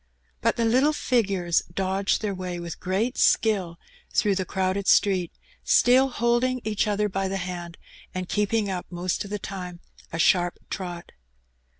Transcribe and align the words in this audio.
But 0.41 0.55
the 0.55 0.65
little 0.65 0.93
figures 0.93 1.61
dodged 1.71 2.23
their 2.23 2.33
way 2.33 2.59
with 2.59 2.79
great 2.79 3.19
skill 3.19 3.77
through 4.15 4.33
the 4.33 4.45
crowded 4.45 4.87
street, 4.87 5.31
still 5.63 6.09
holding 6.09 6.59
each 6.63 6.87
other 6.87 7.07
by 7.07 7.27
the 7.27 7.37
hand 7.37 7.77
and 8.11 8.27
keeping 8.27 8.67
up 8.67 8.87
most 8.89 9.23
of 9.23 9.29
the 9.29 9.37
time 9.37 9.79
a 10.11 10.17
sharp 10.17 10.57
trot. 10.71 11.11